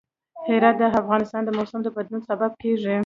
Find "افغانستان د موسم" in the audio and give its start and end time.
1.01-1.79